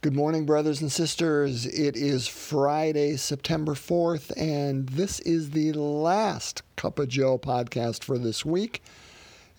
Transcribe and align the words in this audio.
Good 0.00 0.14
morning, 0.14 0.46
brothers 0.46 0.80
and 0.80 0.92
sisters. 0.92 1.66
It 1.66 1.96
is 1.96 2.28
Friday, 2.28 3.16
September 3.16 3.74
4th, 3.74 4.30
and 4.36 4.88
this 4.90 5.18
is 5.18 5.50
the 5.50 5.72
last 5.72 6.62
Cup 6.76 7.00
of 7.00 7.08
Joe 7.08 7.36
podcast 7.36 8.04
for 8.04 8.16
this 8.16 8.46
week. 8.46 8.80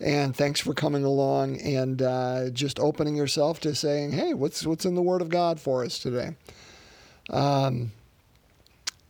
And 0.00 0.34
thanks 0.34 0.58
for 0.58 0.72
coming 0.72 1.04
along 1.04 1.60
and 1.60 2.00
uh, 2.00 2.48
just 2.48 2.80
opening 2.80 3.16
yourself 3.16 3.60
to 3.60 3.74
saying, 3.74 4.12
"Hey, 4.12 4.32
what's 4.32 4.64
what's 4.64 4.86
in 4.86 4.94
the 4.94 5.02
Word 5.02 5.20
of 5.20 5.28
God 5.28 5.60
for 5.60 5.84
us 5.84 5.98
today?" 5.98 6.34
Um, 7.28 7.92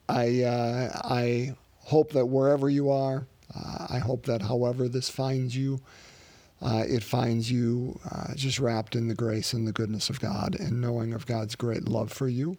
I 0.08 0.42
uh, 0.42 1.00
I 1.04 1.54
hope 1.84 2.10
that 2.10 2.26
wherever 2.26 2.68
you 2.68 2.90
are, 2.90 3.24
uh, 3.54 3.86
I 3.88 3.98
hope 3.98 4.26
that 4.26 4.42
however 4.42 4.88
this 4.88 5.08
finds 5.08 5.56
you, 5.56 5.80
uh, 6.62 6.84
it 6.86 7.02
finds 7.02 7.50
you 7.50 7.98
uh, 8.10 8.34
just 8.34 8.58
wrapped 8.58 8.94
in 8.94 9.08
the 9.08 9.14
grace 9.14 9.52
and 9.52 9.66
the 9.66 9.72
goodness 9.72 10.10
of 10.10 10.20
God 10.20 10.56
and 10.58 10.80
knowing 10.80 11.14
of 11.14 11.26
God's 11.26 11.54
great 11.56 11.88
love 11.88 12.12
for 12.12 12.28
you 12.28 12.56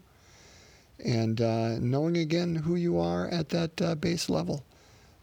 and 1.03 1.41
uh, 1.41 1.79
knowing 1.79 2.17
again 2.17 2.55
who 2.55 2.75
you 2.75 2.99
are 2.99 3.27
at 3.27 3.49
that 3.49 3.81
uh, 3.81 3.95
base 3.95 4.29
level, 4.29 4.63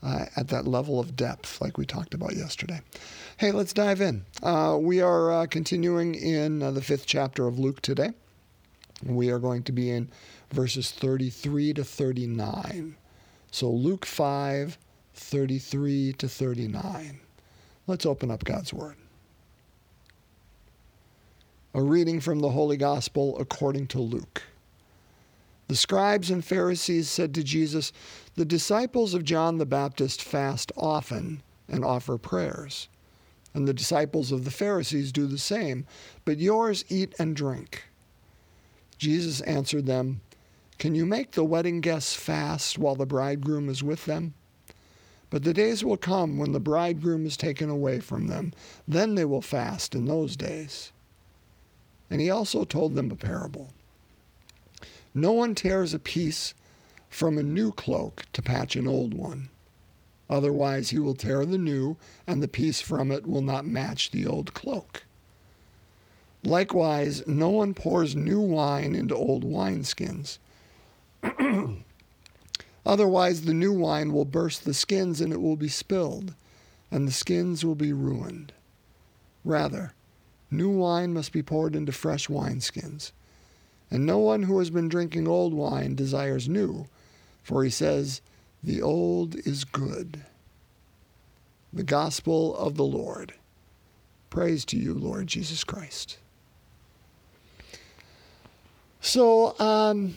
uh, 0.02 0.26
at 0.36 0.48
that 0.48 0.66
level 0.66 0.98
of 1.00 1.16
depth, 1.16 1.60
like 1.60 1.78
we 1.78 1.86
talked 1.86 2.14
about 2.14 2.34
yesterday. 2.34 2.80
Hey, 3.36 3.52
let's 3.52 3.72
dive 3.72 4.00
in. 4.00 4.24
Uh, 4.42 4.76
we 4.80 5.00
are 5.00 5.46
continuing 5.46 6.14
in 6.14 6.58
the 6.58 6.82
fifth 6.82 7.06
chapter 7.06 7.46
of 7.46 7.58
Luke 7.58 7.80
today. 7.80 8.10
We 9.04 9.30
are 9.30 9.38
going 9.38 9.62
to 9.64 9.72
be 9.72 9.90
in 9.90 10.10
verses 10.52 10.90
33 10.90 11.74
to 11.74 11.84
39. 11.84 12.96
So 13.50 13.70
Luke 13.70 14.04
5, 14.04 14.76
33 15.14 16.12
to 16.14 16.28
39. 16.28 17.20
Let's 17.88 18.04
open 18.04 18.30
up 18.30 18.44
God's 18.44 18.74
Word. 18.74 18.96
A 21.72 21.80
reading 21.80 22.20
from 22.20 22.40
the 22.40 22.50
Holy 22.50 22.76
Gospel 22.76 23.38
according 23.38 23.86
to 23.88 23.98
Luke. 23.98 24.42
The 25.68 25.76
scribes 25.76 26.30
and 26.30 26.44
Pharisees 26.44 27.08
said 27.08 27.34
to 27.34 27.42
Jesus, 27.42 27.92
The 28.34 28.44
disciples 28.44 29.14
of 29.14 29.24
John 29.24 29.56
the 29.56 29.64
Baptist 29.64 30.22
fast 30.22 30.70
often 30.76 31.42
and 31.66 31.82
offer 31.82 32.18
prayers, 32.18 32.90
and 33.54 33.66
the 33.66 33.72
disciples 33.72 34.32
of 34.32 34.44
the 34.44 34.50
Pharisees 34.50 35.10
do 35.10 35.26
the 35.26 35.38
same, 35.38 35.86
but 36.26 36.38
yours 36.38 36.84
eat 36.90 37.14
and 37.18 37.34
drink. 37.34 37.84
Jesus 38.98 39.40
answered 39.42 39.86
them, 39.86 40.20
Can 40.78 40.94
you 40.94 41.06
make 41.06 41.30
the 41.30 41.44
wedding 41.44 41.80
guests 41.80 42.14
fast 42.14 42.76
while 42.76 42.96
the 42.96 43.06
bridegroom 43.06 43.70
is 43.70 43.82
with 43.82 44.04
them? 44.04 44.34
But 45.30 45.44
the 45.44 45.52
days 45.52 45.84
will 45.84 45.96
come 45.96 46.38
when 46.38 46.52
the 46.52 46.60
bridegroom 46.60 47.26
is 47.26 47.36
taken 47.36 47.68
away 47.68 48.00
from 48.00 48.28
them. 48.28 48.52
Then 48.86 49.14
they 49.14 49.24
will 49.24 49.42
fast 49.42 49.94
in 49.94 50.06
those 50.06 50.36
days. 50.36 50.92
And 52.10 52.20
he 52.20 52.30
also 52.30 52.64
told 52.64 52.94
them 52.94 53.10
a 53.10 53.16
parable. 53.16 53.70
No 55.12 55.32
one 55.32 55.54
tears 55.54 55.92
a 55.92 55.98
piece 55.98 56.54
from 57.10 57.36
a 57.36 57.42
new 57.42 57.72
cloak 57.72 58.24
to 58.32 58.42
patch 58.42 58.76
an 58.76 58.86
old 58.86 59.14
one. 59.14 59.50
Otherwise, 60.30 60.90
he 60.90 60.98
will 60.98 61.14
tear 61.14 61.44
the 61.46 61.58
new, 61.58 61.96
and 62.26 62.42
the 62.42 62.48
piece 62.48 62.80
from 62.80 63.10
it 63.10 63.26
will 63.26 63.42
not 63.42 63.66
match 63.66 64.10
the 64.10 64.26
old 64.26 64.52
cloak. 64.52 65.04
Likewise, 66.44 67.26
no 67.26 67.48
one 67.48 67.74
pours 67.74 68.14
new 68.14 68.40
wine 68.40 68.94
into 68.94 69.14
old 69.14 69.44
wineskins. 69.44 70.38
Otherwise, 72.88 73.42
the 73.42 73.52
new 73.52 73.70
wine 73.72 74.14
will 74.14 74.24
burst 74.24 74.64
the 74.64 74.72
skins 74.72 75.20
and 75.20 75.30
it 75.30 75.42
will 75.42 75.56
be 75.56 75.68
spilled, 75.68 76.34
and 76.90 77.06
the 77.06 77.12
skins 77.12 77.62
will 77.62 77.74
be 77.74 77.92
ruined. 77.92 78.50
Rather, 79.44 79.92
new 80.50 80.70
wine 80.70 81.12
must 81.12 81.30
be 81.30 81.42
poured 81.42 81.76
into 81.76 81.92
fresh 81.92 82.28
wineskins. 82.28 83.12
And 83.90 84.06
no 84.06 84.16
one 84.16 84.44
who 84.44 84.58
has 84.58 84.70
been 84.70 84.88
drinking 84.88 85.28
old 85.28 85.52
wine 85.52 85.96
desires 85.96 86.48
new, 86.48 86.86
for 87.42 87.62
he 87.62 87.68
says, 87.68 88.22
The 88.64 88.80
old 88.80 89.34
is 89.46 89.64
good. 89.64 90.24
The 91.70 91.84
Gospel 91.84 92.56
of 92.56 92.76
the 92.76 92.84
Lord. 92.84 93.34
Praise 94.30 94.64
to 94.64 94.78
you, 94.78 94.94
Lord 94.94 95.26
Jesus 95.26 95.62
Christ. 95.62 96.16
So, 99.02 99.58
um, 99.58 100.14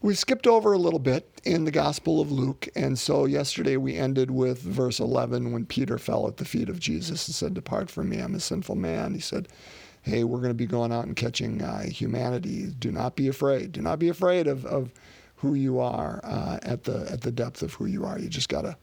we 0.00 0.14
skipped 0.14 0.46
over 0.46 0.72
a 0.72 0.78
little 0.78 1.00
bit 1.00 1.40
in 1.44 1.64
the 1.64 1.70
Gospel 1.70 2.20
of 2.20 2.30
Luke. 2.30 2.68
And 2.76 2.98
so 2.98 3.24
yesterday 3.24 3.76
we 3.76 3.96
ended 3.96 4.30
with 4.30 4.60
verse 4.60 5.00
11 5.00 5.52
when 5.52 5.66
Peter 5.66 5.98
fell 5.98 6.28
at 6.28 6.36
the 6.36 6.44
feet 6.44 6.68
of 6.68 6.78
Jesus 6.78 7.26
and 7.26 7.34
said, 7.34 7.54
Depart 7.54 7.90
from 7.90 8.08
me, 8.08 8.18
I'm 8.18 8.34
a 8.34 8.40
sinful 8.40 8.76
man. 8.76 9.14
He 9.14 9.20
said, 9.20 9.48
Hey, 10.02 10.22
we're 10.22 10.38
going 10.38 10.50
to 10.50 10.54
be 10.54 10.66
going 10.66 10.92
out 10.92 11.06
and 11.06 11.16
catching 11.16 11.60
uh, 11.60 11.82
humanity. 11.82 12.66
Do 12.78 12.92
not 12.92 13.16
be 13.16 13.26
afraid. 13.26 13.72
Do 13.72 13.82
not 13.82 13.98
be 13.98 14.08
afraid 14.08 14.46
of, 14.46 14.64
of 14.64 14.92
who 15.36 15.54
you 15.54 15.80
are 15.80 16.20
uh, 16.22 16.58
at, 16.62 16.84
the, 16.84 17.10
at 17.10 17.22
the 17.22 17.32
depth 17.32 17.62
of 17.62 17.74
who 17.74 17.86
you 17.86 18.04
are. 18.04 18.18
You 18.18 18.28
just 18.28 18.48
got 18.48 18.62
to 18.62 18.76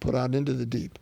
put 0.00 0.14
out 0.14 0.34
into 0.34 0.52
the 0.52 0.66
deep. 0.66 0.98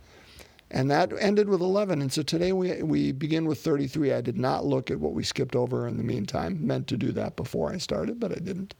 And 0.70 0.90
that 0.90 1.12
ended 1.18 1.48
with 1.48 1.60
11. 1.60 2.00
And 2.00 2.12
so 2.12 2.22
today 2.22 2.52
we, 2.52 2.82
we 2.82 3.10
begin 3.10 3.46
with 3.46 3.58
33. 3.60 4.12
I 4.12 4.20
did 4.20 4.38
not 4.38 4.64
look 4.64 4.90
at 4.90 5.00
what 5.00 5.14
we 5.14 5.24
skipped 5.24 5.56
over 5.56 5.88
in 5.88 5.96
the 5.96 6.04
meantime. 6.04 6.64
Meant 6.64 6.86
to 6.88 6.96
do 6.96 7.10
that 7.12 7.34
before 7.36 7.72
I 7.72 7.78
started, 7.78 8.20
but 8.20 8.30
I 8.30 8.36
didn't. 8.36 8.74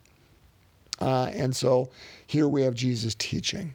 Uh, 1.00 1.30
and 1.32 1.54
so 1.54 1.90
here 2.26 2.48
we 2.48 2.62
have 2.62 2.74
Jesus 2.74 3.14
teaching. 3.14 3.74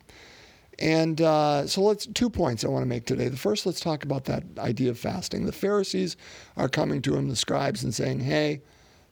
And 0.79 1.21
uh, 1.21 1.67
so 1.67 1.81
let's 1.81 2.05
two 2.07 2.29
points 2.29 2.65
I 2.65 2.67
want 2.67 2.83
to 2.83 2.87
make 2.87 3.05
today. 3.05 3.29
The 3.29 3.37
first, 3.37 3.65
let's 3.65 3.79
talk 3.79 4.03
about 4.03 4.25
that 4.25 4.43
idea 4.57 4.89
of 4.89 4.97
fasting. 4.97 5.45
The 5.45 5.51
Pharisees 5.51 6.17
are 6.57 6.67
coming 6.67 7.01
to 7.03 7.15
him, 7.15 7.29
the 7.29 7.35
scribes, 7.35 7.83
and 7.83 7.93
saying, 7.93 8.21
"Hey, 8.21 8.61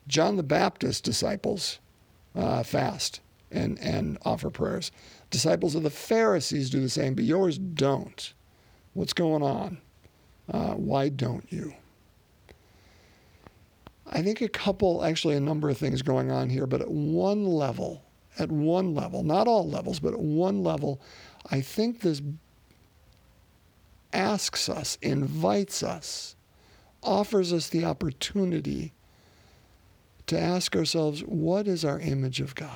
John 0.07 0.38
the 0.38 0.44
Baptist 0.44 1.03
disciples 1.03 1.79
uh, 2.35 2.63
fast 2.63 3.21
and 3.51 3.77
and 3.79 4.17
offer 4.25 4.50
prayers. 4.50 4.91
Disciples 5.29 5.75
of 5.75 5.83
the 5.83 5.89
Pharisees 5.89 6.69
do 6.69 6.81
the 6.81 6.89
same, 6.89 7.13
but 7.13 7.25
yours 7.25 7.57
don't. 7.57 8.33
What's 8.94 9.13
going 9.13 9.44
on? 9.44 9.77
Uh, 10.51 10.73
why 10.73 11.09
don't 11.09 11.45
you?" 11.51 11.75
I 14.11 14.22
think 14.22 14.41
a 14.41 14.49
couple, 14.49 15.03
actually, 15.03 15.35
a 15.35 15.39
number 15.39 15.69
of 15.69 15.77
things 15.77 16.01
going 16.01 16.31
on 16.31 16.49
here, 16.49 16.67
but 16.67 16.81
at 16.81 16.91
one 16.91 17.45
level, 17.45 18.03
at 18.38 18.51
one 18.51 18.94
level, 18.94 19.23
not 19.23 19.47
all 19.47 19.69
levels, 19.69 19.99
but 19.99 20.13
at 20.13 20.19
one 20.19 20.63
level, 20.63 20.99
I 21.49 21.61
think 21.61 22.01
this 22.01 22.21
asks 24.11 24.67
us, 24.67 24.97
invites 25.01 25.81
us, 25.81 26.35
offers 27.01 27.53
us 27.53 27.69
the 27.69 27.85
opportunity 27.85 28.94
to 30.27 30.39
ask 30.39 30.75
ourselves 30.75 31.21
what 31.21 31.67
is 31.67 31.85
our 31.85 32.00
image 32.00 32.41
of 32.41 32.53
God? 32.55 32.71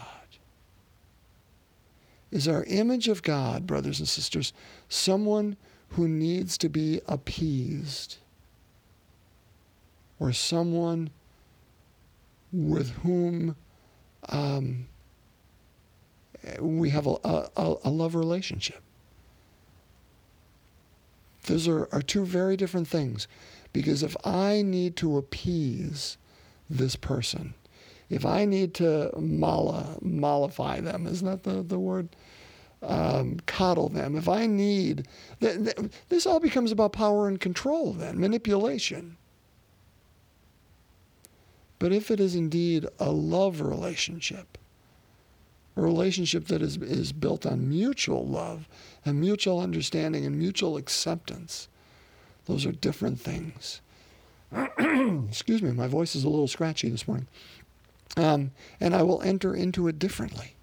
Is 2.32 2.48
our 2.48 2.64
image 2.66 3.08
of 3.08 3.24
God, 3.24 3.68
brothers 3.68 4.00
and 4.00 4.08
sisters, 4.08 4.54
someone 4.90 5.58
who 5.90 6.08
needs 6.08 6.58
to 6.60 6.70
be 6.70 7.02
appeased? 7.08 8.18
Or 10.20 10.34
someone 10.34 11.12
with 12.56 12.92
whom 13.04 13.56
um, 14.30 14.88
we 16.60 16.90
have 16.90 17.08
a, 17.08 17.18
a, 17.24 17.76
a, 17.84 17.90
love 17.90 18.16
relationship. 18.16 18.82
Those 21.48 21.68
are, 21.68 21.88
are 21.92 22.02
two 22.02 22.26
very 22.26 22.58
different 22.58 22.88
things. 22.88 23.28
Because 23.74 24.04
if 24.04 24.16
I 24.26 24.62
need 24.62 24.96
to 24.98 25.18
appease 25.18 26.18
this 26.70 26.96
person, 26.96 27.56
if 28.10 28.26
I 28.26 28.46
need 28.46 28.74
to 28.76 29.12
molla, 29.20 29.98
mollify 30.02 30.80
them, 30.80 31.06
isn't 31.06 31.28
that 31.28 31.44
the, 31.44 31.62
the 31.62 31.78
word? 31.78 32.08
Um, 32.82 33.40
coddle 33.48 33.90
them. 33.90 34.16
If 34.16 34.30
I 34.30 34.46
need, 34.46 35.08
th- 35.42 35.58
th- 35.58 35.92
this 36.08 36.26
all 36.26 36.40
becomes 36.40 36.72
about 36.72 36.94
power 36.94 37.28
and 37.28 37.40
control 37.40 37.92
then, 37.94 38.20
manipulation. 38.20 39.18
But 41.80 41.92
if 41.92 42.10
it 42.10 42.20
is 42.20 42.36
indeed 42.36 42.86
a 43.00 43.12
love 43.12 43.62
relationship, 43.62 44.58
a 45.76 45.82
relationship 45.82 46.46
that 46.48 46.62
is, 46.62 46.78
is 46.78 47.12
built 47.12 47.46
on 47.46 47.70
mutual 47.70 48.26
love 48.26 48.68
and 49.06 49.20
mutual 49.20 49.60
understanding 49.60 50.26
and 50.26 50.38
mutual 50.38 50.78
acceptance, 50.78 51.68
those 52.46 52.66
are 52.66 52.72
different 52.72 53.20
things. 53.20 53.82
Excuse 54.78 55.62
me, 55.62 55.72
my 55.72 55.88
voice 55.88 56.16
is 56.16 56.24
a 56.24 56.30
little 56.30 56.48
scratchy 56.48 56.90
this 56.90 57.08
morning. 57.08 57.28
Um, 58.18 58.52
and 58.80 58.96
I 58.96 59.04
will 59.04 59.22
enter 59.22 59.54
into 59.54 59.88
it 59.88 60.00
differently. 60.00 60.55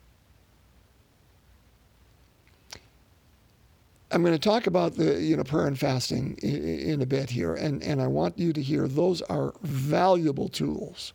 I'm 4.12 4.22
going 4.22 4.34
to 4.34 4.38
talk 4.40 4.66
about 4.66 4.96
the 4.96 5.20
you 5.20 5.36
know 5.36 5.44
prayer 5.44 5.66
and 5.66 5.78
fasting 5.78 6.36
in, 6.42 7.02
a 7.02 7.06
bit 7.06 7.30
here, 7.30 7.54
and, 7.54 7.82
and 7.82 8.02
I 8.02 8.08
want 8.08 8.38
you 8.38 8.52
to 8.52 8.62
hear 8.62 8.88
those 8.88 9.22
are 9.22 9.54
valuable 9.62 10.48
tools, 10.48 11.14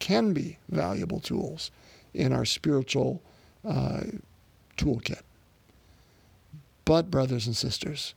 can 0.00 0.32
be 0.34 0.58
valuable 0.68 1.20
tools 1.20 1.70
in 2.14 2.32
our 2.32 2.44
spiritual 2.44 3.22
uh, 3.68 4.02
toolkit. 4.78 5.22
But 6.84 7.10
brothers 7.10 7.46
and 7.46 7.56
sisters, 7.56 8.14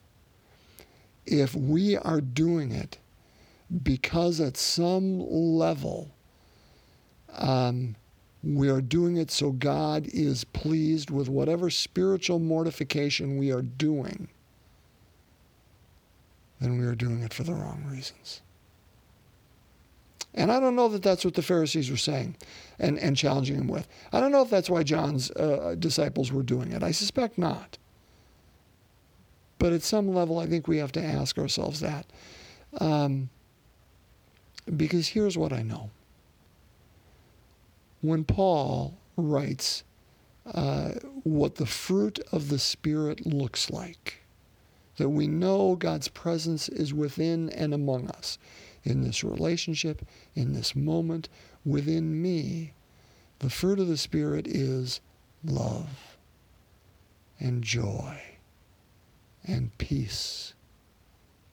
if 1.26 1.54
we 1.54 1.96
are 1.98 2.20
doing 2.20 2.72
it 2.72 2.98
because 3.82 4.40
at 4.40 4.56
some 4.56 5.20
level 5.30 6.10
Um, 7.34 7.96
we 8.42 8.68
are 8.68 8.80
doing 8.80 9.16
it 9.16 9.30
so 9.30 9.52
God 9.52 10.06
is 10.12 10.44
pleased 10.44 11.10
with 11.10 11.28
whatever 11.28 11.70
spiritual 11.70 12.38
mortification 12.38 13.38
we 13.38 13.52
are 13.52 13.62
doing, 13.62 14.28
then 16.60 16.78
we 16.78 16.84
are 16.86 16.94
doing 16.94 17.22
it 17.22 17.32
for 17.32 17.44
the 17.44 17.54
wrong 17.54 17.84
reasons. 17.88 18.42
And 20.34 20.50
I 20.50 20.60
don't 20.60 20.76
know 20.76 20.88
that 20.88 21.02
that's 21.02 21.24
what 21.24 21.34
the 21.34 21.42
Pharisees 21.42 21.90
were 21.90 21.96
saying 21.96 22.36
and, 22.78 22.98
and 22.98 23.16
challenging 23.16 23.56
him 23.56 23.68
with. 23.68 23.86
I 24.12 24.20
don't 24.20 24.32
know 24.32 24.42
if 24.42 24.50
that's 24.50 24.70
why 24.70 24.82
John's 24.82 25.30
uh, 25.32 25.76
disciples 25.78 26.32
were 26.32 26.42
doing 26.42 26.72
it. 26.72 26.82
I 26.82 26.90
suspect 26.90 27.36
not. 27.36 27.76
But 29.58 29.72
at 29.72 29.82
some 29.82 30.12
level, 30.12 30.38
I 30.38 30.46
think 30.46 30.66
we 30.66 30.78
have 30.78 30.92
to 30.92 31.04
ask 31.04 31.38
ourselves 31.38 31.80
that. 31.80 32.06
Um, 32.80 33.28
because 34.76 35.08
here's 35.08 35.36
what 35.36 35.52
I 35.52 35.62
know. 35.62 35.90
When 38.02 38.24
Paul 38.24 38.98
writes 39.16 39.84
uh, 40.44 40.90
what 41.22 41.54
the 41.54 41.66
fruit 41.66 42.18
of 42.32 42.48
the 42.48 42.58
Spirit 42.58 43.24
looks 43.24 43.70
like, 43.70 44.24
that 44.96 45.08
we 45.08 45.28
know 45.28 45.76
God's 45.76 46.08
presence 46.08 46.68
is 46.68 46.92
within 46.92 47.48
and 47.50 47.72
among 47.72 48.08
us 48.10 48.38
in 48.82 49.02
this 49.02 49.22
relationship, 49.22 50.04
in 50.34 50.52
this 50.52 50.74
moment, 50.74 51.28
within 51.64 52.20
me, 52.20 52.72
the 53.38 53.50
fruit 53.50 53.78
of 53.78 53.86
the 53.86 53.96
Spirit 53.96 54.48
is 54.48 55.00
love 55.44 56.16
and 57.38 57.62
joy 57.62 58.20
and 59.44 59.76
peace 59.78 60.54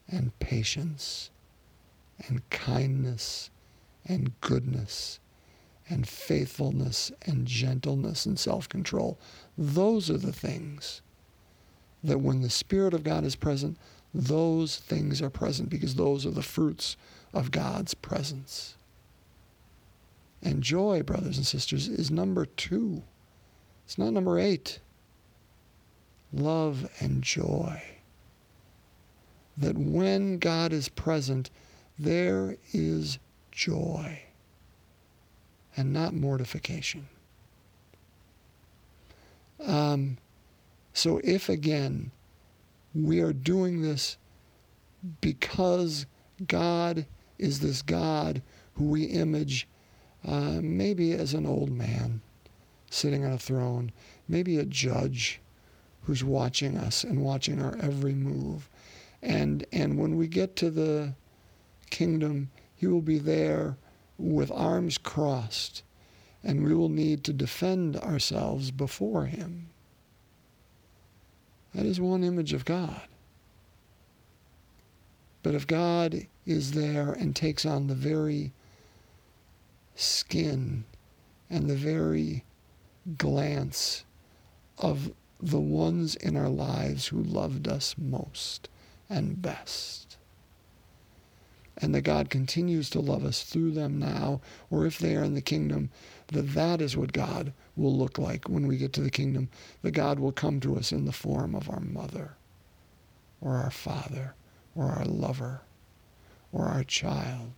and 0.07 0.37
patience 0.39 1.29
and 2.27 2.47
kindness 2.49 3.51
and 4.05 4.39
goodness 4.41 5.19
and 5.89 6.07
faithfulness 6.07 7.11
and 7.25 7.45
gentleness 7.47 8.25
and 8.25 8.37
self 8.37 8.69
control. 8.69 9.19
Those 9.57 10.09
are 10.09 10.17
the 10.17 10.31
things 10.31 11.01
that 12.03 12.19
when 12.19 12.41
the 12.41 12.49
Spirit 12.49 12.93
of 12.93 13.03
God 13.03 13.25
is 13.25 13.35
present, 13.35 13.77
those 14.13 14.77
things 14.77 15.21
are 15.21 15.29
present 15.29 15.69
because 15.69 15.95
those 15.95 16.25
are 16.25 16.31
the 16.31 16.41
fruits 16.41 16.95
of 17.33 17.51
God's 17.51 17.93
presence. 17.93 18.75
And 20.41 20.63
joy, 20.63 21.03
brothers 21.03 21.37
and 21.37 21.45
sisters, 21.45 21.87
is 21.87 22.09
number 22.09 22.45
two. 22.45 23.03
It's 23.85 23.97
not 23.97 24.13
number 24.13 24.39
eight. 24.39 24.79
Love 26.31 26.89
and 26.99 27.21
joy. 27.21 27.81
That 29.57 29.77
when 29.77 30.37
God 30.37 30.71
is 30.71 30.87
present, 30.87 31.49
there 31.97 32.55
is 32.71 33.19
joy 33.51 34.21
and 35.79 35.93
not 35.93 36.13
mortification. 36.13 37.07
Um, 39.65 40.17
so, 40.93 41.21
if 41.23 41.47
again 41.47 42.11
we 42.93 43.21
are 43.21 43.31
doing 43.31 43.81
this 43.81 44.17
because 45.21 46.05
God 46.45 47.05
is 47.37 47.61
this 47.61 47.81
God 47.81 48.41
who 48.73 48.85
we 48.85 49.03
image 49.05 49.69
uh, 50.27 50.59
maybe 50.61 51.13
as 51.13 51.33
an 51.33 51.45
old 51.45 51.71
man 51.71 52.19
sitting 52.89 53.23
on 53.23 53.31
a 53.31 53.37
throne, 53.37 53.93
maybe 54.27 54.57
a 54.57 54.65
judge 54.65 55.39
who's 56.03 56.25
watching 56.25 56.77
us 56.77 57.05
and 57.05 57.23
watching 57.23 57.61
our 57.61 57.77
every 57.81 58.13
move. 58.13 58.67
And, 59.21 59.65
and 59.71 59.97
when 59.97 60.17
we 60.17 60.27
get 60.27 60.57
to 60.57 60.69
the 60.69 61.13
kingdom, 61.89 62.49
he 62.75 62.87
will 62.87 63.01
be 63.01 63.19
there 63.19 63.77
with 64.19 64.51
arms 64.51 64.97
crossed, 64.97 65.81
and 66.43 66.63
we 66.63 66.73
will 66.73 66.89
need 66.89 67.23
to 67.23 67.33
defend 67.33 67.95
ourselves 67.97 68.69
before 68.69 69.25
him. 69.25 69.69
That 71.73 71.85
is 71.85 71.99
one 71.99 72.23
image 72.23 72.53
of 72.53 72.65
God. 72.65 73.01
But 75.41 75.55
if 75.55 75.65
God 75.65 76.27
is 76.45 76.73
there 76.73 77.11
and 77.11 77.35
takes 77.35 77.65
on 77.65 77.87
the 77.87 77.95
very 77.95 78.51
skin 79.95 80.83
and 81.49 81.69
the 81.69 81.75
very 81.75 82.43
glance 83.17 84.03
of 84.77 85.11
the 85.41 85.59
ones 85.59 86.15
in 86.15 86.35
our 86.35 86.49
lives 86.49 87.07
who 87.07 87.21
loved 87.21 87.67
us 87.67 87.95
most 87.97 88.67
and 89.09 89.41
best. 89.41 90.08
And 91.81 91.95
that 91.95 92.01
God 92.01 92.29
continues 92.29 92.89
to 92.89 92.99
love 92.99 93.23
us 93.23 93.43
through 93.43 93.71
them 93.71 93.99
now, 93.99 94.41
or 94.69 94.85
if 94.85 94.99
they 94.99 95.15
are 95.15 95.23
in 95.23 95.33
the 95.33 95.41
kingdom, 95.41 95.89
that 96.27 96.53
that 96.53 96.81
is 96.81 96.97
what 96.97 97.13
God 97.13 97.53
will 97.75 97.95
look 97.95 98.17
like 98.17 98.49
when 98.49 98.67
we 98.67 98.77
get 98.77 98.91
to 98.93 99.01
the 99.01 99.09
kingdom. 99.09 99.49
That 99.81 99.91
God 99.91 100.19
will 100.19 100.33
come 100.33 100.59
to 100.59 100.75
us 100.75 100.91
in 100.91 101.05
the 101.05 101.13
form 101.13 101.55
of 101.55 101.69
our 101.69 101.79
mother, 101.79 102.35
or 103.39 103.55
our 103.55 103.71
father, 103.71 104.35
or 104.75 104.87
our 104.87 105.05
lover, 105.05 105.61
or 106.51 106.65
our 106.65 106.83
child, 106.83 107.51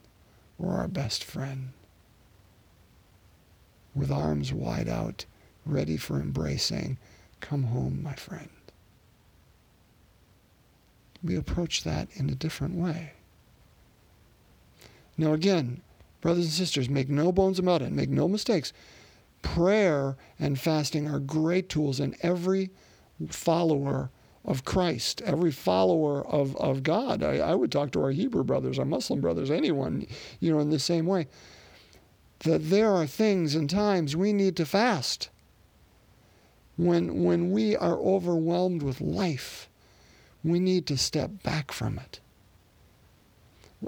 or 0.60 0.74
our 0.74 0.88
best 0.88 1.24
friend. 1.24 1.70
With 3.96 4.12
arms 4.12 4.54
wide 4.54 4.88
out, 4.88 5.26
ready 5.66 5.98
for 5.98 6.20
embracing, 6.20 6.98
Come 7.40 7.64
home, 7.64 8.04
my 8.04 8.14
friend. 8.14 8.50
We 11.24 11.36
approach 11.36 11.84
that 11.84 12.08
in 12.14 12.30
a 12.30 12.36
different 12.36 12.76
way. 12.76 13.14
Now, 15.18 15.34
again, 15.34 15.82
brothers 16.22 16.46
and 16.46 16.54
sisters, 16.54 16.90
make 16.90 17.10
no 17.10 17.32
bones 17.32 17.60
about 17.60 17.82
it, 17.82 17.92
make 17.92 18.10
no 18.10 18.28
mistakes. 18.28 18.74
Prayer 19.42 20.18
and 20.40 20.60
fasting 20.60 21.10
are 21.10 21.20
great 21.20 21.70
tools, 21.70 22.00
and 22.00 22.16
every 22.22 22.70
follower 23.30 24.12
of 24.44 24.66
Christ, 24.66 25.22
every 25.24 25.52
follower 25.52 26.26
of, 26.26 26.56
of 26.58 26.84
God. 26.84 27.24
I, 27.24 27.38
I 27.38 27.56
would 27.56 27.72
talk 27.72 27.92
to 27.92 28.02
our 28.04 28.12
Hebrew 28.12 28.44
brothers, 28.44 28.80
our 28.80 28.86
Muslim 28.86 29.22
brothers, 29.22 29.52
anyone, 29.52 30.08
you 30.40 30.52
know, 30.52 30.60
in 30.60 30.70
the 30.70 30.80
same 30.80 31.06
way. 31.06 31.28
That 32.40 32.70
there 32.70 32.92
are 32.92 33.06
things 33.06 33.54
and 33.54 33.70
times 33.70 34.16
we 34.16 34.34
need 34.34 34.56
to 34.58 34.66
fast. 34.66 35.30
When, 36.76 37.24
when 37.24 37.52
we 37.52 37.76
are 37.76 38.00
overwhelmed 38.00 38.82
with 38.82 39.00
life, 39.00 39.70
we 40.44 40.60
need 40.60 40.88
to 40.88 40.98
step 40.98 41.44
back 41.44 41.72
from 41.72 42.00
it. 42.00 42.20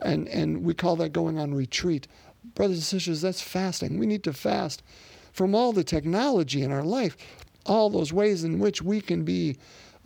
And, 0.01 0.27
and 0.27 0.63
we 0.63 0.73
call 0.73 0.95
that 0.97 1.13
going 1.13 1.37
on 1.37 1.53
retreat. 1.53 2.07
Brothers 2.55 2.77
and 2.77 2.83
sisters, 2.83 3.21
that's 3.21 3.41
fasting. 3.41 3.99
We 3.99 4.05
need 4.05 4.23
to 4.23 4.33
fast 4.33 4.83
from 5.31 5.55
all 5.55 5.73
the 5.73 5.83
technology 5.83 6.61
in 6.61 6.71
our 6.71 6.83
life, 6.83 7.17
all 7.65 7.89
those 7.89 8.13
ways 8.13 8.43
in 8.43 8.59
which 8.59 8.81
we 8.81 9.01
can 9.01 9.23
be 9.23 9.57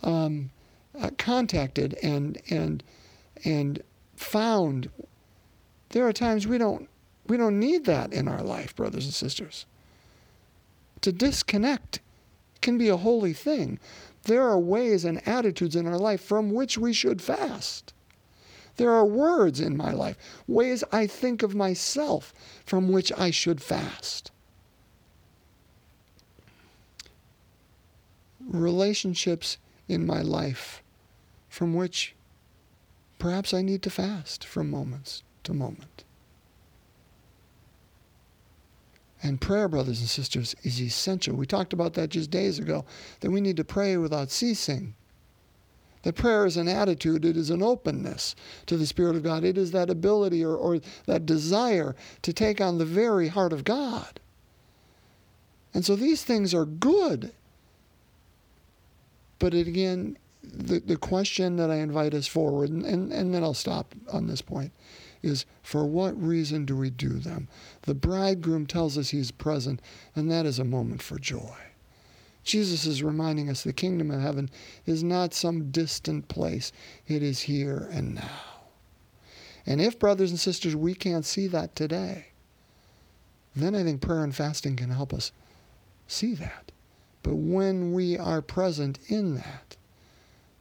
um, 0.04 0.52
uh, 1.00 1.10
contacted 1.18 1.98
and 2.02 2.42
and 2.50 2.84
and 3.44 3.82
found. 4.16 4.90
There 5.90 6.08
are 6.08 6.14
times 6.14 6.48
we 6.48 6.58
don't 6.58 6.90
we 7.28 7.38
don't 7.38 7.60
need 7.60 7.86
that 7.86 8.14
in 8.14 8.28
our 8.28 8.42
life, 8.42 8.76
brothers 8.76 9.06
and 9.06 9.14
sisters. 9.14 9.66
To 11.02 11.12
disconnect 11.12 12.00
can 12.62 12.78
be 12.78 12.90
a 12.90 12.98
holy 12.98 13.34
thing. 13.34 13.80
There 14.24 14.44
are 14.44 14.60
ways 14.60 15.06
and 15.06 15.26
attitudes 15.28 15.76
in 15.76 15.88
our 15.88 15.98
life 15.98 16.22
from 16.22 16.52
which 16.52 16.78
we 16.78 16.94
should 16.94 17.22
fast. 17.22 17.94
There 18.78 18.92
are 18.92 19.06
words 19.06 19.60
in 19.60 19.76
my 19.76 19.92
life, 19.92 20.18
ways 20.48 20.84
I 20.92 21.08
think 21.08 21.44
of 21.44 21.56
myself 21.56 22.34
from 22.66 22.90
which 22.90 23.12
I 23.18 23.32
should 23.32 23.62
fast. 23.62 24.32
Relationships 28.48 29.58
in 29.88 30.06
my 30.06 30.22
life 30.22 30.84
from 31.50 31.74
which 31.74 32.16
perhaps 33.20 33.54
I 33.54 33.62
need 33.64 33.82
to 33.82 33.90
fast 33.90 34.46
from 34.46 34.70
moments 34.70 35.24
to 35.44 35.54
moment. 35.54 36.04
And 39.24 39.42
prayer, 39.42 39.68
brothers 39.68 40.00
and 40.00 40.08
sisters, 40.08 40.56
is 40.62 40.80
essential. 40.80 41.36
We 41.36 41.48
talked 41.48 41.74
about 41.74 41.96
that 41.96 42.10
just 42.10 42.30
days 42.30 42.60
ago, 42.60 42.86
that 43.22 43.32
we 43.32 43.42
need 43.42 43.58
to 43.58 43.64
pray 43.64 43.98
without 43.98 44.30
ceasing. 44.30 44.94
That 46.04 46.16
prayer 46.16 46.46
is 46.46 46.58
an 46.58 46.68
attitude, 46.68 47.26
it 47.26 47.36
is 47.36 47.50
an 47.50 47.64
openness 47.64 48.36
to 48.68 48.78
the 48.78 48.86
Spirit 48.86 49.16
of 49.16 49.24
God. 49.24 49.44
It 49.44 49.58
is 49.58 49.72
that 49.72 49.90
ability 49.90 50.44
or, 50.44 50.56
or 50.56 50.80
that 51.06 51.26
desire 51.26 51.96
to 52.22 52.34
take 52.34 52.62
on 52.62 52.78
the 52.78 52.86
very 52.86 53.28
heart 53.28 53.52
of 53.52 53.64
God. 53.64 54.20
And 55.74 55.86
so 55.86 55.96
these 55.96 56.24
things 56.24 56.54
are 56.54 56.66
good 56.66 57.32
but 59.40 59.54
again, 59.54 60.18
the, 60.44 60.80
the 60.80 60.98
question 60.98 61.58
that 61.58 61.70
I 61.70 61.76
invite 61.76 62.14
us 62.14 62.28
forward, 62.28 62.70
and, 62.70 62.86
and, 62.86 63.12
and 63.12 63.34
then 63.34 63.44
I'll 63.44 63.54
stop 63.54 63.94
on 64.12 64.28
this 64.28 64.42
point, 64.42 64.72
is 65.22 65.46
for 65.62 65.86
what 65.86 66.22
reason 66.22 66.66
do 66.66 66.76
we 66.76 66.90
do 66.90 67.20
them? 67.20 67.48
The 67.84 67.96
bridegroom 67.96 68.66
tells 68.66 68.98
us 68.98 69.10
he's 69.10 69.32
present, 69.32 69.82
and 70.16 70.32
that 70.32 70.46
is 70.46 70.60
a 70.60 70.64
moment 70.64 71.02
for 71.02 71.20
joy. 71.20 71.56
Jesus 72.48 72.86
is 72.86 73.04
reminding 73.04 73.50
us 73.50 73.64
the 73.64 73.74
kingdom 73.74 74.10
of 74.10 74.22
heaven 74.22 74.50
is 74.86 75.04
not 75.04 75.34
some 75.34 75.70
distant 75.70 76.30
place, 76.30 76.72
it 77.06 77.22
is 77.22 77.42
here 77.42 77.90
and 77.92 78.16
now. 78.16 78.40
And 79.66 79.82
if, 79.82 80.00
brothers 80.00 80.32
and 80.32 80.40
sisters, 80.40 80.76
we 80.76 80.94
can't 80.96 81.26
see 81.26 81.48
that 81.48 81.76
today, 81.76 82.28
then 83.54 83.76
I 83.76 83.84
think 83.84 84.02
prayer 84.02 84.24
and 84.24 84.34
fasting 84.34 84.78
can 84.78 84.92
help 84.92 85.14
us 85.14 85.34
see 86.08 86.36
that. 86.36 86.72
But 87.22 87.36
when 87.36 87.92
we 87.92 88.18
are 88.18 88.42
present 88.42 88.98
in 89.10 89.36
that, 89.36 89.76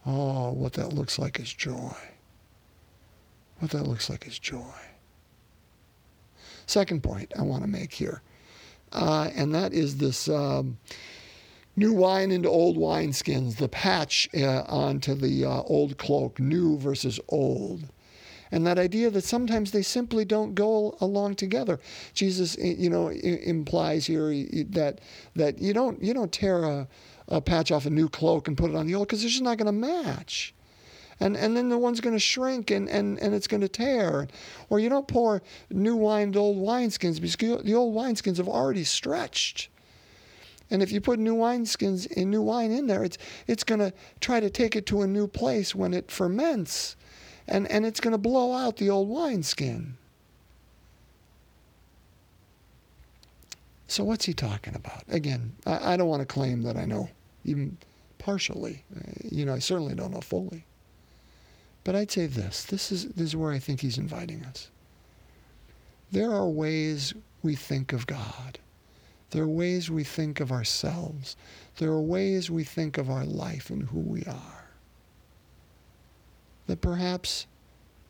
oh, 0.05 0.51
what 0.51 0.73
that 0.73 0.93
looks 0.93 1.21
like 1.21 1.39
is 1.39 1.53
joy. 1.53 1.95
What 3.61 3.71
that 3.71 3.87
looks 3.87 4.11
like 4.11 4.27
is 4.27 4.41
joy. 4.41 4.75
Second 6.67 7.05
point 7.05 7.33
I 7.39 7.43
want 7.43 7.63
to 7.63 7.69
make 7.69 7.93
here, 7.93 8.23
uh, 8.93 9.31
and 9.37 9.55
that 9.55 9.73
is 9.73 9.99
this 9.99 10.29
um, 10.29 10.79
new 11.77 11.93
wine 11.93 12.31
into 12.31 12.49
old 12.49 12.77
wineskins, 12.77 13.57
the 13.57 13.69
patch 13.69 14.29
uh, 14.35 14.63
onto 14.63 15.15
the 15.15 15.45
uh, 15.45 15.63
old 15.63 15.99
cloak, 15.99 16.41
new 16.41 16.79
versus 16.79 17.21
old. 17.29 17.85
And 18.51 18.67
that 18.67 18.79
idea 18.79 19.11
that 19.11 19.25
sometimes 19.25 19.73
they 19.73 19.83
simply 19.83 20.25
don't 20.25 20.55
go 20.55 20.97
along 21.01 21.35
together. 21.35 21.81
Jesus, 22.15 22.57
you 22.57 22.89
know, 22.89 23.09
implies 23.09 24.07
here 24.07 24.31
that 24.71 25.01
that 25.35 25.59
you 25.59 25.73
don't 25.73 26.03
you 26.03 26.15
don't 26.15 26.33
tear 26.33 26.63
a, 26.65 26.89
a 27.29 27.41
patch 27.41 27.73
off 27.73 27.87
a 27.87 27.91
new 27.91 28.09
cloak 28.09 28.47
and 28.47 28.57
put 28.57 28.71
it 28.71 28.77
on 28.77 28.87
the 28.87 28.95
old 28.95 29.09
because 29.09 29.25
it's 29.25 29.33
just 29.33 29.43
not 29.43 29.59
going 29.59 29.67
to 29.67 29.73
match 29.73 30.55
and 31.21 31.37
and 31.37 31.57
then 31.57 31.69
the 31.69 31.79
one's 31.79 32.01
going 32.01 32.15
to 32.15 32.21
shrink 32.21 32.71
and, 32.71 32.89
and, 32.89 33.19
and 33.21 33.35
it's 33.35 33.47
going 33.47 33.61
to 33.63 33.69
tear. 33.69 34.29
Or 34.69 34.79
you 34.79 34.89
don't 34.89 35.09
pour 35.09 35.43
new 35.71 35.97
wine 35.97 36.29
into 36.29 36.39
old 36.39 36.59
wineskins 36.59 37.21
because 37.21 37.63
the 37.65 37.75
old 37.75 37.95
wineskins 37.95 38.37
have 38.37 38.49
already 38.49 38.85
stretched. 38.85 39.69
And 40.71 40.83
if 40.83 40.91
you 40.91 41.01
put 41.01 41.19
new 41.19 41.37
wineskins 41.37 42.11
in 42.11 42.31
new 42.31 42.43
wine 42.43 42.73
in 42.73 42.87
there, 42.87 43.05
it's 43.05 43.19
it's 43.47 43.65
going 43.65 43.79
to 43.79 43.93
try 44.21 44.41
to 44.41 44.51
take 44.51 44.75
it 44.75 44.87
to 44.87 45.03
a 45.03 45.07
new 45.07 45.29
place 45.29 45.75
when 45.75 45.95
it 45.95 46.11
ferments, 46.11 46.97
and 47.47 47.71
and 47.71 47.87
it's 47.87 48.01
going 48.01 48.13
to 48.13 48.19
blow 48.19 48.53
out 48.53 48.77
the 48.77 48.91
old 48.91 49.09
wineskin. 49.09 49.97
So 53.89 54.03
what's 54.03 54.25
he 54.25 54.35
talking 54.35 54.75
about? 54.75 55.05
Again, 55.09 55.55
I, 55.65 55.95
I 55.95 55.97
don't 55.97 56.09
want 56.09 56.21
to 56.21 56.27
claim 56.27 56.63
that 56.63 56.77
I 56.77 56.85
know 56.85 57.09
even 57.45 57.79
partially. 58.19 58.83
Uh, 58.95 59.13
you 59.23 59.45
know, 59.45 59.55
I 59.55 59.61
certainly 59.61 59.95
don't 59.95 60.13
know 60.13 60.21
fully. 60.21 60.65
But 61.85 61.95
I'd 61.95 62.11
say 62.11 62.27
this 62.27 62.65
this 62.65 62.91
is, 62.91 63.07
this 63.11 63.29
is 63.29 63.37
where 63.37 63.53
I 63.53 63.61
think 63.61 63.81
he's 63.81 63.99
inviting 63.99 64.45
us. 64.45 64.71
There 66.11 66.33
are 66.33 66.49
ways 66.49 67.15
we 67.43 67.55
think 67.55 67.93
of 67.93 68.07
God. 68.09 68.59
There 69.31 69.43
are 69.43 69.49
ways 69.49 69.91
we 69.91 70.05
think 70.05 70.41
of 70.41 70.53
ourselves. 70.53 71.37
There 71.79 71.91
are 71.91 72.01
ways 72.01 72.51
we 72.51 72.65
think 72.65 72.97
of 72.97 73.11
our 73.11 73.25
life 73.25 73.71
and 73.71 73.89
who 73.89 74.01
we 74.01 74.25
are 74.25 74.67
that 76.67 76.81
perhaps 76.81 77.47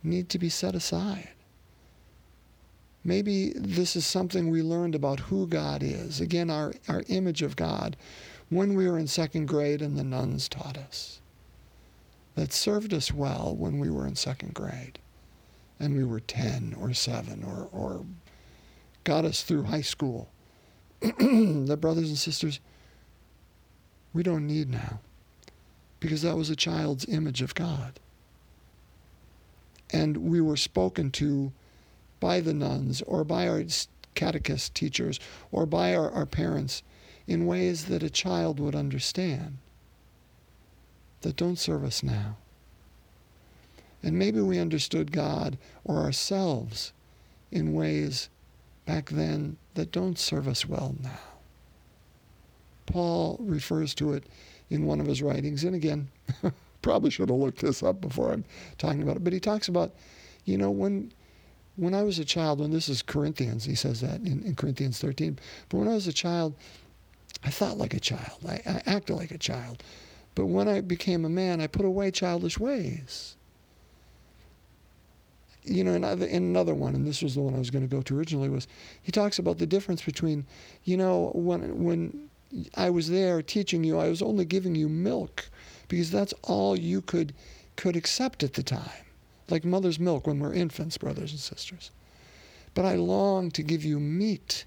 need 0.02 0.28
to 0.30 0.38
be 0.38 0.49
set 0.49 0.75
aside. 0.75 1.28
Maybe 3.04 3.52
this 3.54 3.94
is 3.94 4.04
something 4.04 4.50
we 4.50 4.62
learned 4.62 4.94
about 4.94 5.20
who 5.20 5.46
God 5.46 5.82
is. 5.82 6.20
Again, 6.20 6.50
our, 6.50 6.75
our 6.88 7.02
image 7.08 7.42
of 7.42 7.54
God 7.54 7.96
when 8.49 8.75
we 8.75 8.88
were 8.88 8.99
in 8.99 9.06
second 9.06 9.46
grade 9.46 9.82
and 9.82 9.96
the 9.96 10.04
nuns 10.04 10.49
taught 10.49 10.76
us 10.76 11.20
that 12.35 12.52
served 12.52 12.92
us 12.92 13.12
well 13.12 13.54
when 13.56 13.78
we 13.78 13.90
were 13.90 14.06
in 14.06 14.14
second 14.14 14.54
grade 14.54 14.99
and 15.80 15.96
we 15.96 16.04
were 16.04 16.20
10 16.20 16.76
or 16.80 16.92
7 16.92 17.44
or, 17.44 17.68
or 17.73 18.04
got 19.04 19.25
us 19.25 19.42
through 19.42 19.64
high 19.64 19.80
school. 19.82 20.28
that, 21.66 21.78
brothers 21.80 22.08
and 22.08 22.18
sisters, 22.18 22.60
we 24.12 24.22
don't 24.22 24.46
need 24.46 24.70
now 24.70 25.00
because 26.00 26.22
that 26.22 26.36
was 26.36 26.50
a 26.50 26.56
child's 26.56 27.06
image 27.06 27.42
of 27.42 27.54
God. 27.54 27.98
And 29.92 30.16
we 30.16 30.40
were 30.40 30.56
spoken 30.56 31.10
to 31.12 31.52
by 32.18 32.40
the 32.40 32.54
nuns 32.54 33.02
or 33.02 33.25
by 33.25 33.48
our 33.48 33.62
catechist 34.14 34.75
teachers 34.75 35.20
or 35.52 35.66
by 35.66 35.94
our, 35.94 36.10
our 36.10 36.26
parents 36.26 36.82
in 37.26 37.46
ways 37.46 37.86
that 37.86 38.02
a 38.02 38.10
child 38.10 38.58
would 38.58 38.75
understand 38.75 39.58
that 41.22 41.36
don't 41.36 41.58
serve 41.58 41.84
us 41.84 42.02
now. 42.02 42.36
And 44.02 44.18
maybe 44.18 44.40
we 44.40 44.58
understood 44.58 45.12
God 45.12 45.58
or 45.84 45.98
ourselves 45.98 46.92
in 47.50 47.75
ways 47.75 48.28
back 48.84 49.10
then 49.10 49.56
that 49.76 49.92
don't 49.92 50.18
serve 50.18 50.49
us 50.49 50.66
well 50.66 50.95
now. 51.02 51.21
Paul 52.87 53.38
refers 53.40 53.95
to 53.95 54.12
it 54.12 54.25
in 54.71 54.85
one 54.85 55.00
of 55.00 55.06
his 55.06 55.23
writings, 55.23 55.64
and 55.64 55.75
again, 55.75 56.09
probably 56.83 57.11
should 57.11 57.28
have 57.28 57.38
looked 57.38 57.61
this 57.61 57.83
up 57.83 58.00
before 58.00 58.33
I'm 58.33 58.45
talking 58.78 59.02
about 59.02 59.16
it, 59.16 59.25
but 59.25 59.33
he 59.33 59.40
talks 59.40 59.68
about, 59.68 59.92
you 60.45 60.56
know, 60.59 60.71
when 60.71 61.12
when 61.76 61.95
I 61.95 62.02
was 62.02 62.18
a 62.18 62.25
child, 62.25 62.61
when 62.61 62.71
this 62.71 62.88
is 62.88 63.02
Corinthians, 63.02 63.66
he 63.66 63.75
says 63.75 64.00
that 64.00 64.21
in, 64.21 64.42
in 64.45 64.54
Corinthians 64.54 64.99
13, 64.99 65.38
but 65.68 65.76
when 65.76 65.88
I 65.88 65.95
was 65.95 66.06
a 66.06 66.12
child, 66.12 66.54
I 67.45 67.50
thought 67.50 67.76
like 67.76 67.92
a 67.92 68.00
child. 68.00 68.38
I, 68.49 68.62
I 68.66 68.83
acted 68.87 69.14
like 69.14 69.30
a 69.30 69.38
child. 69.38 69.83
But 70.35 70.47
when 70.47 70.68
I 70.68 70.80
became 70.80 71.25
a 71.25 71.28
man, 71.28 71.61
I 71.61 71.66
put 71.66 71.85
away 71.85 72.11
childish 72.11 72.59
ways. 72.59 73.37
You 75.66 75.85
know, 75.85 75.92
in, 75.92 76.04
in 76.04 76.42
another 76.44 76.75
one, 76.75 76.94
and 76.94 77.06
this 77.06 77.23
was 77.23 77.35
the 77.35 77.40
one 77.40 77.54
I 77.54 77.58
was 77.58 77.70
going 77.70 77.87
to 77.87 77.94
go 77.94 78.02
to 78.02 78.16
originally, 78.16 78.49
was 78.49 78.68
he 79.02 79.12
talks 79.12 79.38
about 79.38 79.58
the 79.58 79.66
difference 79.66 80.02
between, 80.02 80.46
you 80.85 80.96
know, 80.96 81.32
when 81.35 81.85
when 81.85 82.30
I 82.75 82.90
was 82.90 83.11
there 83.11 83.42
teaching 83.42 83.85
you, 83.85 83.99
I 83.99 84.08
was 84.08 84.23
only 84.23 84.44
giving 84.44 84.75
you 84.75 84.88
milk 84.88 85.49
because 85.88 86.11
that's 86.11 86.35
all 86.42 86.78
you 86.78 87.02
could 87.02 87.35
could 87.76 87.96
accept 87.96 88.42
at 88.42 88.54
the 88.54 88.62
time, 88.62 89.04
like 89.50 89.64
mother's 89.64 89.99
milk 89.99 90.26
when 90.26 90.38
we're 90.38 90.54
infants, 90.54 90.96
brothers 90.96 91.32
and 91.32 91.40
sisters. 91.40 91.90
But 92.75 92.85
I 92.85 92.94
long 92.94 93.50
to 93.52 93.62
give 93.62 93.85
you 93.85 93.99
meat. 93.99 94.64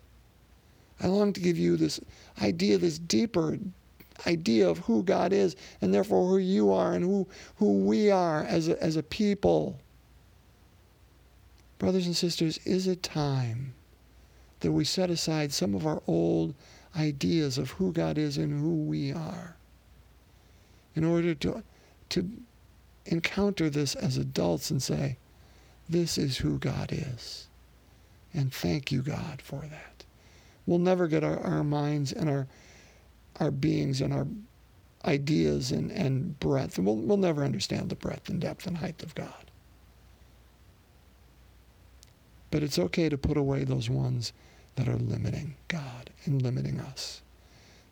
I 1.01 1.08
long 1.08 1.32
to 1.34 1.39
give 1.39 1.58
you 1.58 1.77
this 1.77 2.00
idea, 2.41 2.77
this 2.77 3.00
deeper, 3.00 3.58
idea 4.27 4.68
of 4.68 4.79
who 4.79 5.03
God 5.03 5.34
is 5.34 5.56
and 5.82 5.94
therefore 5.94 6.27
who 6.27 6.38
you 6.38 6.72
are 6.72 6.94
and 6.94 7.03
who, 7.03 7.27
who 7.58 7.79
we 7.79 8.12
are 8.12 8.44
as 8.44 8.68
a, 8.68 8.82
as 8.84 8.96
a 8.96 9.03
people. 9.03 9.79
Brothers 11.80 12.06
and 12.06 12.16
sisters, 12.16 12.60
is 12.60 12.86
it 12.88 13.02
time 13.02 13.74
that 14.60 14.72
we 14.72 14.86
set 14.86 15.10
aside 15.10 15.52
some 15.52 15.74
of 15.74 15.88
our 15.88 16.04
old 16.06 16.54
ideas 16.96 17.58
of 17.58 17.72
who 17.72 17.92
God 17.92 18.18
is 18.18 18.38
and 18.38 18.62
who 18.62 18.76
we 18.76 19.12
are 19.12 19.56
in 20.96 21.04
order 21.04 21.34
to, 21.34 21.64
to 22.10 22.30
encounter 23.06 23.70
this 23.70 23.96
as 23.96 24.18
adults 24.18 24.70
and 24.70 24.84
say, 24.84 25.18
this 25.90 26.18
is 26.18 26.38
who 26.38 26.60
God 26.60 26.92
is. 26.92 27.48
And 28.34 28.54
thank 28.54 28.92
you, 28.92 29.02
God, 29.02 29.42
for 29.42 29.62
that. 29.62 30.04
We'll 30.68 30.78
never 30.78 31.08
get 31.08 31.24
our, 31.24 31.40
our 31.40 31.64
minds 31.64 32.12
and 32.12 32.30
our 32.30 32.48
our 33.40 33.52
beings 33.52 34.02
and 34.02 34.14
our 34.14 34.28
ideas 35.06 35.72
and, 35.72 35.92
and 35.92 36.40
breadth. 36.40 36.78
We'll, 36.78 36.98
we'll 36.98 37.18
never 37.18 37.44
understand 37.44 37.90
the 37.90 37.96
breadth 37.96 38.30
and 38.30 38.42
depth 38.42 38.68
and 38.68 38.78
height 38.78 39.02
of 39.02 39.16
God. 39.16 39.49
But 42.51 42.63
it's 42.63 42.79
okay 42.79 43.10
to 43.10 43.18
put 43.18 43.38
away 43.38 43.63
those 43.63 43.89
ones 43.89 44.34
that 44.75 44.88
are 44.88 44.98
limiting 44.98 45.56
God 45.68 46.10
and 46.25 46.41
limiting 46.41 46.79
us 46.79 47.22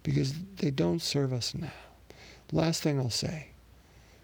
because 0.03 0.33
they 0.57 0.71
don't 0.71 1.01
serve 1.01 1.33
us 1.33 1.53
now. 1.53 1.71
Last 2.51 2.81
thing 2.81 2.99
I'll 2.99 3.09
say 3.09 3.49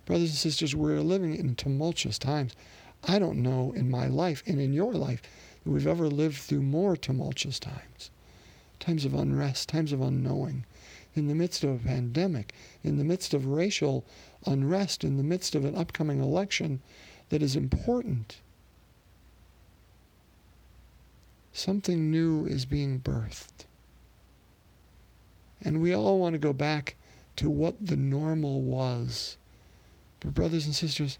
brothers 0.05 0.29
and 0.29 0.37
sisters, 0.37 0.75
we're 0.75 0.99
living 0.99 1.35
in 1.35 1.55
tumultuous 1.55 2.17
times. 2.17 2.53
I 3.05 3.19
don't 3.19 3.41
know 3.41 3.73
in 3.73 3.89
my 3.89 4.07
life 4.07 4.43
and 4.45 4.59
in 4.59 4.73
your 4.73 4.93
life 4.93 5.21
that 5.63 5.71
we've 5.71 5.87
ever 5.87 6.07
lived 6.07 6.37
through 6.37 6.61
more 6.61 6.95
tumultuous 6.95 7.59
times 7.59 8.11
times 8.79 9.05
of 9.05 9.13
unrest, 9.13 9.69
times 9.69 9.93
of 9.93 10.01
unknowing, 10.01 10.65
in 11.15 11.27
the 11.27 11.35
midst 11.35 11.63
of 11.63 11.69
a 11.69 11.87
pandemic, 11.87 12.53
in 12.83 12.97
the 12.97 13.03
midst 13.03 13.33
of 13.33 13.45
racial 13.45 14.03
unrest, 14.45 15.05
in 15.05 15.15
the 15.15 15.23
midst 15.23 15.55
of 15.55 15.63
an 15.63 15.75
upcoming 15.75 16.21
election 16.21 16.81
that 17.29 17.41
is 17.41 17.55
important. 17.55 18.41
Something 21.53 22.12
new 22.12 22.45
is 22.45 22.65
being 22.65 23.00
birthed. 23.00 23.65
And 25.62 25.81
we 25.81 25.93
all 25.95 26.19
want 26.19 26.33
to 26.33 26.39
go 26.39 26.51
back 26.51 26.95
to 27.38 27.50
what 27.50 27.75
the 27.79 27.95
normal 27.95 28.62
was. 28.62 29.38
But, 30.19 30.33
brothers 30.33 30.65
and 30.65 30.75
sisters, 30.75 31.19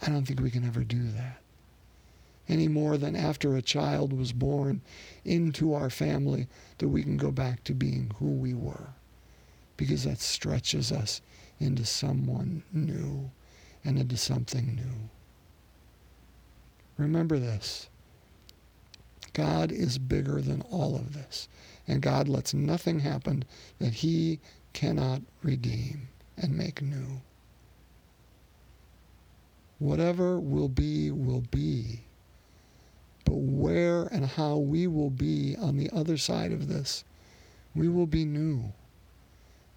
I 0.00 0.08
don't 0.08 0.24
think 0.24 0.40
we 0.40 0.50
can 0.50 0.64
ever 0.64 0.84
do 0.84 1.02
that. 1.08 1.40
Any 2.48 2.68
more 2.68 2.96
than 2.96 3.14
after 3.14 3.56
a 3.56 3.62
child 3.62 4.12
was 4.12 4.32
born 4.32 4.80
into 5.24 5.74
our 5.74 5.90
family, 5.90 6.46
that 6.78 6.88
we 6.88 7.02
can 7.02 7.18
go 7.18 7.30
back 7.30 7.62
to 7.64 7.74
being 7.74 8.12
who 8.18 8.30
we 8.30 8.54
were 8.54 8.94
because 9.76 10.04
that 10.04 10.18
stretches 10.18 10.92
us 10.92 11.22
into 11.58 11.86
someone 11.86 12.62
new 12.72 13.30
and 13.84 13.98
into 13.98 14.16
something 14.16 14.74
new. 14.74 15.08
Remember 16.98 17.38
this 17.38 17.88
God 19.32 19.70
is 19.72 19.98
bigger 19.98 20.40
than 20.40 20.62
all 20.62 20.96
of 20.96 21.12
this, 21.12 21.48
and 21.86 22.02
God 22.02 22.28
lets 22.28 22.54
nothing 22.54 23.00
happen 23.00 23.44
that 23.78 23.94
He 23.94 24.40
cannot 24.72 25.22
redeem 25.42 26.08
and 26.36 26.56
make 26.56 26.82
new. 26.82 27.20
Whatever 29.78 30.40
will 30.40 30.68
be, 30.68 31.10
will 31.10 31.44
be. 31.50 32.00
But 33.24 33.36
where 33.36 34.04
and 34.04 34.26
how 34.26 34.56
we 34.56 34.86
will 34.86 35.10
be 35.10 35.56
on 35.60 35.76
the 35.76 35.90
other 35.90 36.16
side 36.16 36.52
of 36.52 36.68
this, 36.68 37.04
we 37.74 37.88
will 37.88 38.06
be 38.06 38.24
new. 38.24 38.72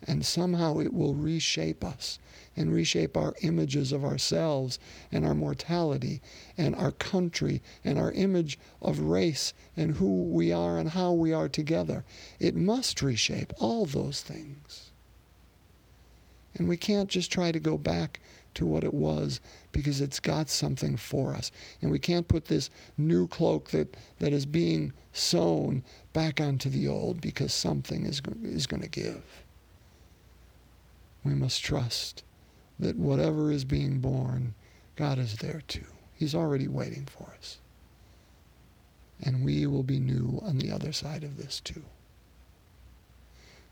And 0.08 0.26
somehow 0.26 0.80
it 0.80 0.94
will 0.94 1.14
reshape 1.14 1.84
us 1.84 2.18
and 2.62 2.74
reshape 2.74 3.18
our 3.18 3.34
images 3.42 3.92
of 3.92 4.06
ourselves 4.06 4.80
and 5.12 5.26
our 5.26 5.34
mortality 5.34 6.22
and 6.58 6.76
our 6.76 6.92
country 6.92 7.62
and 7.84 7.98
our 7.98 8.12
image 8.12 8.58
of 8.82 9.00
race 9.00 9.54
and 9.76 9.98
who 9.98 10.24
we 10.24 10.54
are 10.54 10.78
and 10.78 10.92
how 10.92 11.12
we 11.12 11.34
are 11.34 11.50
together. 11.50 12.06
It 12.40 12.56
must 12.56 13.02
reshape 13.02 13.52
all 13.60 13.86
those 13.86 14.22
things. 14.22 14.92
And 16.56 16.70
we 16.70 16.78
can't 16.78 17.10
just 17.10 17.32
try 17.32 17.52
to 17.52 17.60
go 17.60 17.78
back 17.78 18.20
to 18.54 18.66
what 18.66 18.84
it 18.84 18.94
was 18.94 19.40
because 19.72 20.02
it's 20.02 20.20
got 20.20 20.50
something 20.50 20.98
for 20.98 21.34
us. 21.34 21.52
And 21.82 21.90
we 21.90 22.00
can't 22.00 22.28
put 22.28 22.46
this 22.46 22.70
new 22.98 23.28
cloak 23.28 23.72
that, 23.72 23.96
that 24.20 24.34
is 24.34 24.46
being 24.46 24.94
sewn 25.14 25.84
back 26.14 26.40
onto 26.40 26.70
the 26.70 26.88
old 26.88 27.22
because 27.22 27.54
something 27.54 28.06
is, 28.06 28.22
is 28.44 28.68
going 28.68 28.84
to 28.84 28.90
give. 28.90 29.24
We 31.24 31.34
must 31.34 31.64
trust 31.64 32.24
that 32.82 32.98
whatever 32.98 33.52
is 33.52 33.64
being 33.64 34.00
born, 34.00 34.54
God 34.96 35.18
is 35.20 35.36
there 35.38 35.62
too. 35.68 35.86
He's 36.14 36.36
already 36.36 36.68
waiting 36.68 37.06
for 37.06 37.32
us. 37.38 37.60
And 39.24 39.46
we 39.46 39.68
will 39.68 39.84
be 39.84 40.00
new 40.00 40.42
on 40.44 40.58
the 40.58 40.72
other 40.72 40.92
side 40.92 41.24
of 41.24 41.38
this 41.38 41.60
too. 41.60 41.84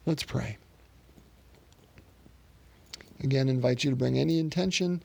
Let's 0.06 0.24
pray. 0.24 0.58
Again, 3.22 3.50
invite 3.50 3.84
you 3.84 3.90
to 3.90 3.96
bring 3.96 4.18
any 4.18 4.40
intention 4.40 5.04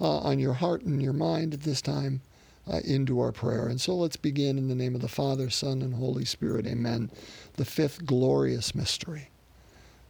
uh, 0.00 0.18
on 0.18 0.38
your 0.38 0.52
heart 0.52 0.82
and 0.82 1.00
your 1.00 1.12
mind 1.12 1.54
at 1.54 1.62
this 1.62 1.80
time 1.80 2.20
uh, 2.70 2.80
into 2.84 3.20
our 3.20 3.32
prayer. 3.32 3.66
And 3.66 3.80
so 3.80 3.94
let's 3.94 4.16
begin 4.16 4.58
in 4.58 4.68
the 4.68 4.74
name 4.74 4.94
of 4.94 5.00
the 5.00 5.08
Father, 5.08 5.48
Son, 5.48 5.80
and 5.80 5.94
Holy 5.94 6.24
Spirit. 6.24 6.66
Amen. 6.66 7.10
The 7.54 7.64
fifth 7.64 8.04
glorious 8.04 8.74
mystery. 8.74 9.30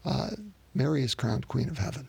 Uh, 0.04 0.30
Mary 0.74 1.04
is 1.04 1.14
crowned 1.14 1.46
Queen 1.46 1.68
of 1.68 1.78
Heaven. 1.78 2.08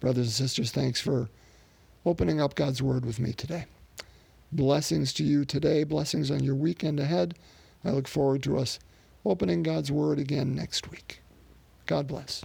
Brothers 0.00 0.26
and 0.26 0.32
sisters, 0.32 0.70
thanks 0.70 1.00
for 1.00 1.28
opening 2.06 2.40
up 2.40 2.54
God's 2.54 2.82
Word 2.82 3.04
with 3.04 3.20
me 3.20 3.32
today. 3.32 3.66
Blessings 4.50 5.12
to 5.12 5.24
you 5.24 5.44
today, 5.44 5.84
blessings 5.84 6.30
on 6.30 6.42
your 6.42 6.54
weekend 6.54 6.98
ahead. 6.98 7.34
I 7.84 7.90
look 7.90 8.08
forward 8.08 8.42
to 8.44 8.58
us 8.58 8.78
opening 9.24 9.62
God's 9.62 9.92
Word 9.92 10.18
again 10.18 10.54
next 10.54 10.90
week. 10.90 11.20
God 11.86 12.06
bless. 12.06 12.42